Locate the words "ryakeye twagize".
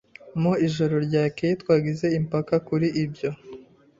1.07-2.07